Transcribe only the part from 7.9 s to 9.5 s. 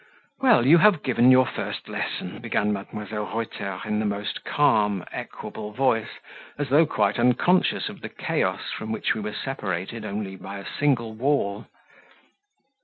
the chaos from which we were